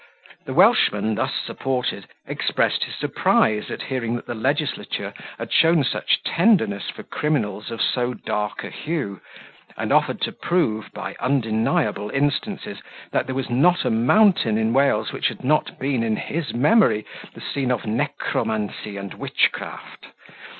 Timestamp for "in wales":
14.57-15.11